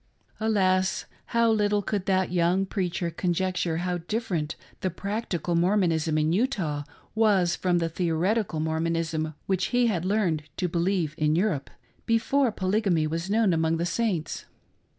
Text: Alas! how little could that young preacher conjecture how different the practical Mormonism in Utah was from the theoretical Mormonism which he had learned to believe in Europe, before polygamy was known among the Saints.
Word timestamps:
Alas! 0.39 1.05
how 1.27 1.51
little 1.51 1.83
could 1.83 2.07
that 2.07 2.31
young 2.31 2.65
preacher 2.65 3.11
conjecture 3.11 3.77
how 3.85 3.99
different 3.99 4.55
the 4.79 4.89
practical 4.89 5.53
Mormonism 5.53 6.17
in 6.17 6.33
Utah 6.33 6.81
was 7.13 7.55
from 7.55 7.77
the 7.77 7.87
theoretical 7.87 8.59
Mormonism 8.59 9.35
which 9.45 9.65
he 9.65 9.85
had 9.85 10.03
learned 10.03 10.41
to 10.57 10.67
believe 10.67 11.13
in 11.19 11.35
Europe, 11.35 11.69
before 12.07 12.51
polygamy 12.51 13.05
was 13.05 13.29
known 13.29 13.53
among 13.53 13.77
the 13.77 13.85
Saints. 13.85 14.45